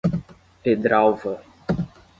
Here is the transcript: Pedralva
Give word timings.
Pedralva 0.63 1.37